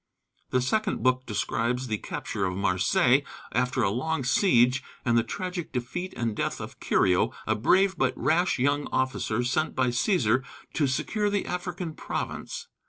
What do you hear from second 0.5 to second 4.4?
second book describes the capture of Marseilles after a long